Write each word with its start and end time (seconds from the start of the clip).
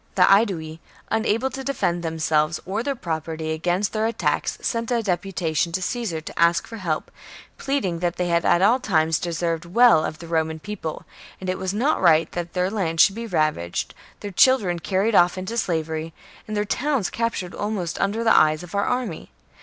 The 0.15 0.23
Aedui, 0.23 0.79
unable 1.11 1.51
to 1.51 1.63
defend 1.63 2.01
them 2.01 2.15
Heivetii. 2.17 2.21
selves 2.21 2.59
or 2.65 2.81
their 2.81 2.95
property 2.95 3.51
against 3.51 3.93
their 3.93 4.07
attacks, 4.07 4.57
sent 4.59 4.89
a 4.89 5.03
deputation 5.03 5.71
to 5.73 5.81
Caesar 5.83 6.19
to 6.19 6.39
ask 6.39 6.65
for 6.65 6.77
help, 6.77 7.11
pleading 7.59 7.99
that 7.99 8.15
they 8.15 8.27
had 8.27 8.43
at 8.43 8.63
all 8.63 8.79
times 8.79 9.19
deserved 9.19 9.63
well 9.63 10.03
of 10.03 10.17
the 10.17 10.25
Roman 10.27 10.57
People, 10.57 11.05
and 11.39 11.51
it 11.51 11.59
was 11.59 11.71
not 11.71 12.01
right 12.01 12.31
that 12.31 12.53
their 12.53 12.71
lands 12.71 13.03
should 13.03 13.13
be 13.13 13.27
ravaged, 13.27 13.93
their 14.21 14.31
children 14.31 14.79
carried 14.79 15.13
off 15.13 15.37
into 15.37 15.55
slavery, 15.55 16.15
and 16.47 16.57
their 16.57 16.65
towns 16.65 17.11
captured 17.11 17.53
almost 17.53 18.01
under 18.01 18.23
the 18.23 18.35
eyes 18.35 18.63
of 18.63 18.73
our 18.73 18.85
army. 18.85 19.29